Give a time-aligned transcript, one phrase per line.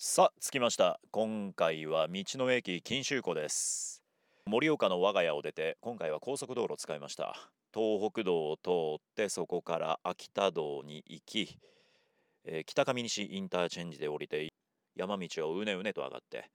[0.00, 1.00] さあ着きました。
[1.10, 4.00] 今回は道の駅錦秋湖です。
[4.46, 7.34] 盛岡の我が家を出て今回は高速道路を使いました。
[7.74, 8.70] 東北道を通
[9.02, 11.58] ってそこから秋田道に行き、
[12.44, 14.52] えー北上西インターチェンジで降りて
[14.94, 16.48] 山道をうねうねと上がって、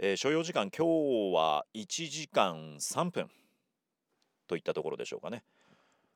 [0.00, 3.30] えー所要時間今日は1時間3分
[4.48, 5.44] といったところでしょうかね。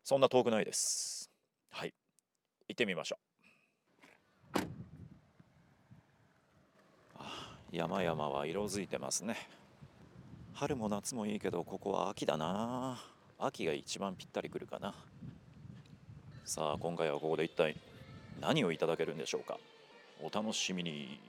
[0.03, 1.31] そんな遠くないです。
[1.71, 1.95] はい。
[2.69, 3.36] 行ってみましょう。
[7.73, 9.37] 山々は色づいてますね。
[10.55, 12.99] 春も夏もいいけどここは秋だな。
[13.39, 14.95] 秋が一番ぴったりくるかな。
[16.45, 17.77] さあ今回はここで一体
[18.41, 19.59] 何をいただけるんでしょうか。
[20.23, 21.21] お楽しみに。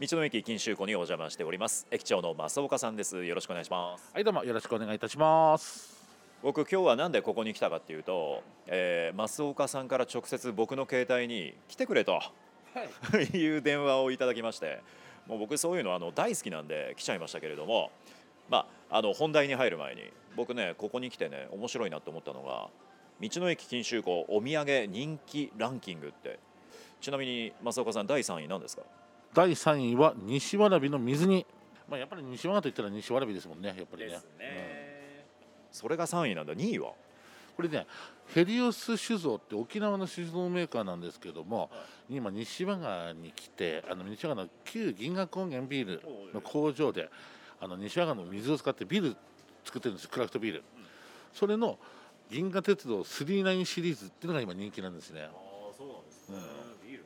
[0.00, 1.86] 道の駅錦秋湖にお邪魔しております。
[1.90, 3.24] 駅長の増岡さんです。
[3.24, 4.10] よろしくお願いします。
[4.12, 6.00] はいどうもよろしくお願いいたします。
[6.42, 12.22] 僕今日はなんでここに来たかっていうと、えー、増岡さんから直接僕の携帯に来てくれとは
[13.20, 13.24] い。
[13.36, 14.80] いう電話をいただきまして
[15.26, 17.90] もう僕そういうのあの大好きなんで来ちゃいましたけれども
[18.48, 20.02] まああの本題に入る前に
[20.36, 22.68] 僕ねここに来てね面白いなと思ったのが
[23.20, 26.38] 道の駅錦秋湖お土産人気ランキングって。
[27.00, 28.82] ちなみに増岡さん第3位なんですか？
[29.32, 31.46] 第3位は西わらびの水煮。
[31.88, 34.18] まあやっぱり西和賀といったら西わらびですもんねやっぱりね。
[35.72, 36.52] それが3位なんだ。
[36.52, 36.92] 2位は？
[37.56, 37.86] これね
[38.34, 41.68] ヘリオス酒造って沖縄の酒造メーカーなんですけども、
[42.08, 47.10] 今西和賀に来てあの西和賀の旧銀河高原ビールの工場で
[47.60, 49.16] あの西和賀の水を使ってビール
[49.64, 50.62] 作ってるんですクラフトビール
[51.34, 51.78] それの
[52.30, 55.22] 銀河鉄道39シリーズっていうのが今人気なんですね。
[55.22, 55.30] ああ
[55.76, 56.36] そうなんですね、
[56.86, 57.04] ビール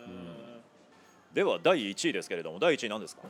[0.00, 0.60] なんだね、
[1.32, 3.22] では第1位ですけれども第1位何ですか？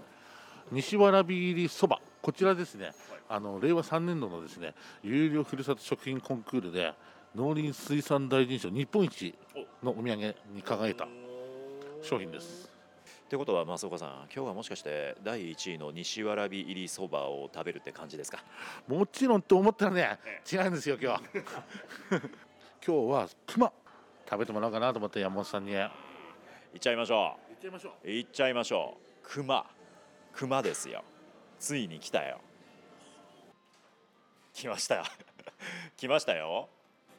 [0.73, 2.93] 西わらび入りそばこちらですね、
[3.29, 4.73] あの令和3年度のですね
[5.03, 6.95] 有料ふるさと食品コンクールで
[7.37, 9.35] 農林水産大臣賞日本一
[9.83, 11.07] のお土産に輝いた
[12.01, 12.73] 商品です。
[13.27, 18.43] ってことは増岡さん今日はもしかして第1位の西わらび入りそばを食べるって感じですか？
[18.89, 20.19] もちろんと思ったらね
[20.51, 21.25] 違うんですよ今日
[22.87, 23.71] 今日は熊
[24.25, 25.73] 食べてもらおうかなと思って山本さんに。
[25.73, 25.91] 言っ
[26.81, 28.09] ちゃいましょちゃいましょう。
[28.09, 29.19] ういっちゃいましょう。
[29.23, 29.67] 熊。
[30.33, 31.05] 熊ですよ
[31.65, 32.43] ついに来たよ。
[34.53, 35.05] 来ましたよ。
[35.97, 36.69] 来ましたよ。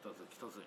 [0.00, 0.64] 来たぜ来たぜ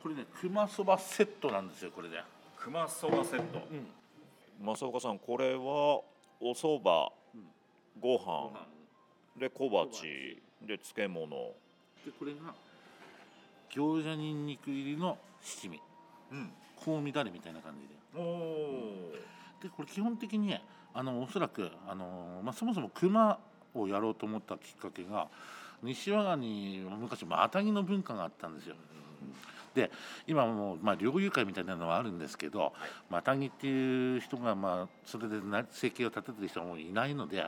[0.00, 2.22] これね熊そばセットなんですよこれで、
[2.56, 3.58] 熊そばセット。
[3.58, 6.00] うん、増岡さんこれは
[6.38, 7.10] おそば
[7.98, 8.52] ご飯
[9.36, 11.56] で小鉢で漬物。
[12.04, 12.54] でこれが
[13.68, 15.82] 餃子にんにく入りの七味。
[16.30, 16.52] うん。
[16.84, 17.94] 香味だれみたいな感じで。
[18.14, 18.97] おお
[19.68, 20.56] でこれ基本的に
[20.94, 23.38] あのおそらくあの、まあ、そもそも熊
[23.74, 25.28] をやろうと思ったきっかけが
[25.82, 28.74] 西和賀に昔マタギの文化があったんですよ。
[29.74, 29.90] で
[30.26, 32.72] 今もう、まあ、猟友会みたいなのはあるんですけど、
[33.10, 37.44] マタギっていう人が、まあ、それでな生計を立ててる人はもういないので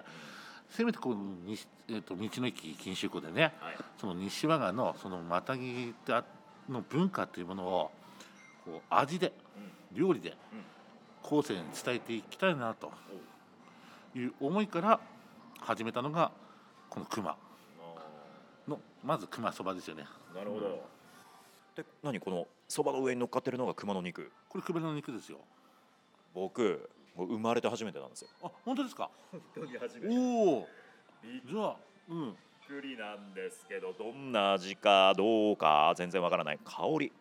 [0.68, 1.16] せめてこう
[1.46, 3.52] 西、えー、と道の駅錦秋湖でね、はい。
[3.98, 6.24] その西和賀のそのマタギってあ
[6.68, 7.90] の文化というものを
[8.64, 9.32] こう味で
[9.92, 10.36] 料理で
[11.30, 12.90] 後世に伝えていきたいなと
[14.16, 14.98] いう思いから
[15.60, 16.32] 始めたのが
[16.88, 17.36] この熊
[18.66, 20.82] のまず熊そばですよねなるほど。
[21.76, 24.32] で、何このそばの上に乗っかってるのが熊の肉。
[24.48, 25.38] これ熊の肉ですよ
[26.34, 28.28] 僕、もう生まれて初めてなんですよ。
[28.42, 30.68] あ本当ですか本当に初おお
[31.22, 31.76] じゃあ
[32.08, 32.36] うん
[32.66, 36.58] くりなんですけど、どんな味かどうか全然わからない。
[36.64, 37.12] 香り。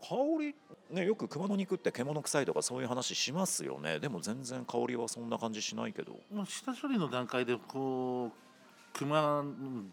[0.00, 0.54] 香り
[0.90, 3.98] ねよく熊の肉って獣臭いとかそういう話しますよね。
[3.98, 6.18] でも全然香りはそんな感じしないけど。
[6.32, 9.44] まあ下処理の段階でこう熊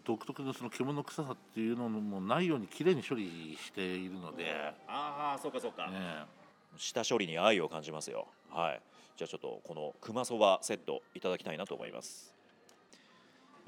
[0.04, 4.52] 独特のその獣臭さっていうのもないようにきれいに処理しているので、
[4.88, 5.90] ああそうかそうか。
[5.90, 6.24] ね、
[6.76, 8.26] 下処理に愛を感じますよ。
[8.50, 8.80] はい。
[9.16, 12.32] じゃあちょっとこの熊そばセットいただきたいなと思います。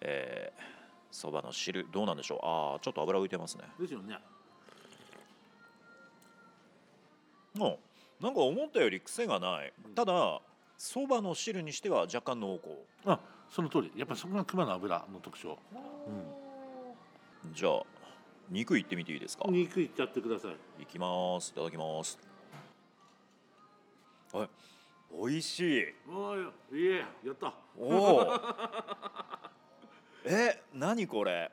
[0.01, 0.79] えー
[1.11, 2.39] そばの汁どうなんでしょう？
[2.43, 3.65] ああちょっと油浮いてますね。
[3.81, 4.19] ですよね
[7.67, 7.77] うん。
[8.21, 9.73] なんか思ったより癖がない。
[9.95, 10.41] ただ
[10.77, 12.71] そばの汁にしては若干濃厚。
[13.05, 13.21] あ
[13.51, 13.93] その通り。
[13.97, 15.59] やっぱりそこが熊の油の特徴、
[17.53, 17.83] じゃあ
[18.51, 19.45] 肉いってみていいですか？
[19.47, 20.83] うん、肉いっちゃってください。
[20.83, 21.51] いきます。
[21.51, 22.19] いただきます。
[24.33, 24.49] はい
[25.11, 25.95] 美味しい。
[26.13, 26.41] おい
[26.79, 26.87] い。
[26.87, 27.55] えやった。
[27.79, 28.41] おお。
[30.27, 31.51] え何これ？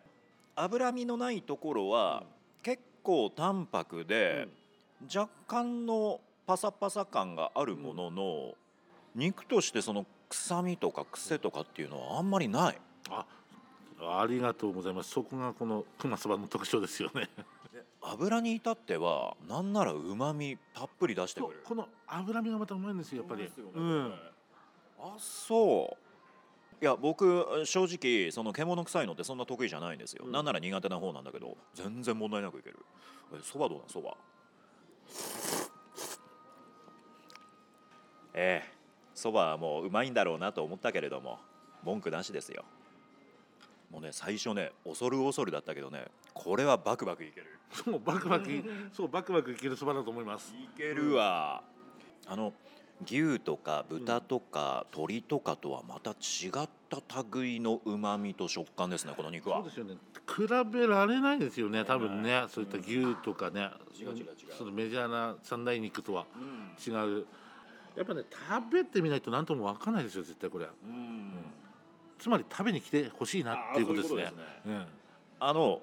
[0.56, 2.24] 脂身のないところは
[2.64, 4.48] 結構淡白で、
[5.14, 8.54] 若干のパサパサ感があるものの、
[9.16, 12.78] 肉としてその臭みとか癖とかっていうのはあんまりない。
[13.10, 13.26] あ
[14.02, 15.12] ありがとうございます。
[15.12, 17.30] そこがこの熊そばの特徴ですよね。
[18.02, 21.62] 油に至ってはなんならうまみたっぷり出してくる。
[21.66, 23.44] そうこの脂身がまたうまいんですよやっぱり。
[23.44, 24.14] ねうん。
[25.00, 25.98] あそ
[26.82, 26.84] う。
[26.84, 30.32] いや僕正直その獣臭いのってそんな得意じゃないんですよ、うん。
[30.34, 32.86] なんなら苦手な方なんだけど全然問題なくいける。
[33.34, 33.88] えそばどうなん？
[33.88, 34.18] そば
[38.34, 38.76] ええ
[39.14, 41.40] そばはもううまいんだろうなと思ったけれども
[41.84, 42.66] 文句なしですよ。
[43.92, 47.48] もうね最初ね恐る恐るだったけどねこれはバクバクいける。
[47.72, 48.50] そうバクバク
[48.92, 50.54] そうバクバクいけるそばだと思います。
[50.54, 51.64] いけるわ、
[52.28, 52.54] あの
[53.02, 56.14] 牛とか豚とか鶏とかとはまた違
[56.64, 57.02] った
[57.34, 59.58] 類のうまみと食感ですねこの肉は。
[59.58, 59.96] そうですよね。
[60.28, 63.70] 比べられないですよね多分ねそういった牛とかね。
[64.00, 64.28] 違う違う違う。
[64.58, 67.26] そのメジャーな三大肉とはうん違う。
[67.98, 70.66] やっぱね食べてみないと何とも分かんないですよ絶対これ。
[70.66, 71.34] うん。
[72.18, 74.24] つまり食べに来てほしいなっていうことですね。
[74.24, 74.86] ういうことうん
[75.38, 75.82] あの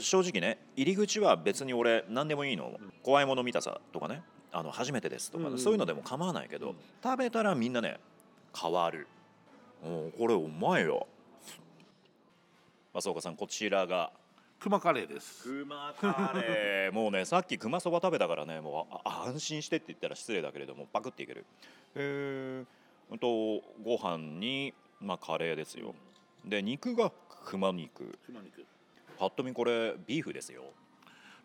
[0.00, 2.72] 正直ね入り口は別に俺何でもいいの？
[3.02, 4.22] 怖いもの見たさとかね
[4.54, 5.58] あの初めてですとか、うんうん。
[5.58, 6.76] そういうのでも構わないけど、うん。
[7.02, 7.98] 食べたらみんなね
[8.58, 9.08] 変わる。
[9.84, 11.06] うんこれうまいよ。
[12.94, 14.12] 増岡さんこちらが。
[14.60, 15.42] 熊カレーです。
[15.42, 16.92] 熊カレー。
[16.94, 21.44] もうねさっき熊そば食べたからねもう安心してって言ったら失礼だけれどもパクっていける。
[21.96, 22.66] えー、
[23.10, 25.94] うんとご飯にまあカレーですよ。
[26.44, 27.12] で肉が
[27.44, 28.18] 熊肉。
[28.26, 28.64] 熊肉。
[29.18, 30.64] ぱっと見これビーフですよ。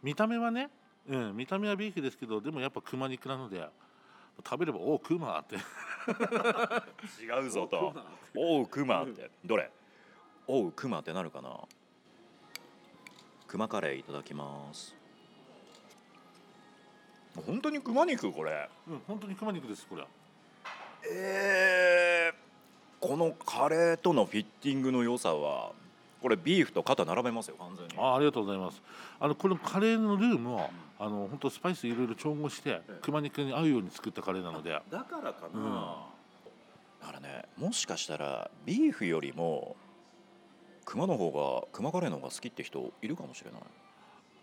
[0.01, 0.69] 見た目はね
[1.09, 3.67] うん見た目はビーフですけどでもやっぱ熊肉なので
[4.45, 5.55] 食べればおお熊って。
[5.55, 5.59] 違
[7.45, 7.93] うぞと。
[8.37, 9.29] おう熊って。
[9.43, 9.69] どれ？
[10.47, 11.49] おう熊ってなるかな？
[13.47, 14.95] 熊カレーいただきます。
[17.45, 18.69] 本当に熊肉これ？
[18.87, 20.05] うん本当に熊肉ですこれ
[21.11, 22.35] えー、
[22.99, 25.71] このカレーとのフィッティングの良さは
[26.21, 27.93] これビーフと肩並べますよ完全に。
[27.97, 28.81] あありがとうございます。
[29.19, 30.69] あのこのカレーのルーも
[30.99, 34.71] あの本当スパイスいろいろ調合してえ熊肉に合うように作ったカレーなので。
[34.89, 35.73] だからかな、うん。
[37.01, 39.75] だからねもしかしたらビーフよりも
[40.85, 41.31] 熊の方
[41.61, 43.61] が熊カレーの方が好きって人いるかもしれない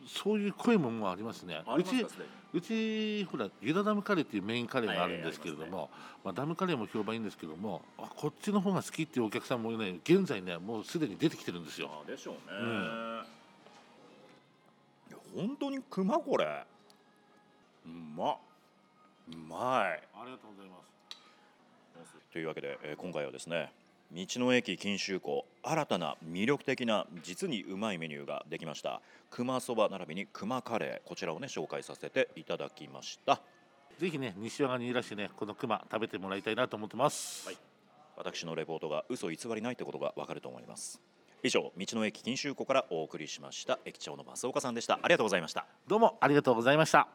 [0.07, 1.63] そういう声ももうありますね。
[1.77, 2.07] うち
[2.53, 5.91] うちほらユダダムカレーっていうメインカレーがあるんですけれども、
[6.25, 11.91] まあ、ダムカレーも評判いいんですけどもあこっちの方が好きっていうお客さんもね現在ねもうすでに出てきてるんですよ。
[12.07, 13.23] あでしょうね、うん。
[15.11, 16.65] いや本当に熊これ。
[17.85, 18.37] うまっ。
[19.33, 20.03] うまい。
[20.15, 20.87] ありがとうございます。
[22.33, 23.73] というわけで、えー今回はですね
[24.13, 29.01] 道の駅錦秋湖新たな魅力的な実にうまいメニューができました。
[29.31, 33.41] 熊そば並びに熊カレーこちらをね紹介させていただきました。
[33.99, 37.57] ぜひね西和賀にいらしてねこの熊食べてもらいたいなと思ってます、はい。
[38.17, 41.01] 私のレポートが嘘偽りないってことがわかると思います。
[41.43, 43.79] 以上道の駅錦秋湖からお送りしました。
[43.85, 45.01] 駅長の増岡さんでした。
[45.03, 45.67] ありがとうございました。
[45.87, 47.09] どうもありがとうございました